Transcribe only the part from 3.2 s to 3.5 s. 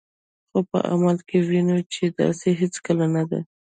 ده.